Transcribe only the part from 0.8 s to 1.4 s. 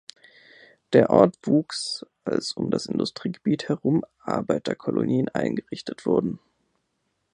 Der Ort